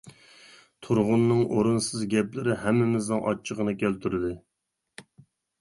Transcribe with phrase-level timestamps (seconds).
[0.85, 4.33] تۇرغۇننىڭ ئورۇنسىز گەپلىرى ھەممىمىزنىڭ ئاچچىقىنى كەلتۈردى.